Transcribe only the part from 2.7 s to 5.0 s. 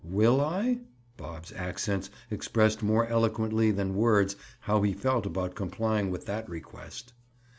more eloquently than words how he